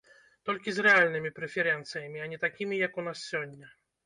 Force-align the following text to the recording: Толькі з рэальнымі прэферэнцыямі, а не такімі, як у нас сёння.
Толькі 0.49 0.73
з 0.77 0.85
рэальнымі 0.87 1.31
прэферэнцыямі, 1.39 2.23
а 2.25 2.31
не 2.33 2.41
такімі, 2.47 2.81
як 2.87 2.99
у 3.03 3.07
нас 3.11 3.23
сёння. 3.37 3.71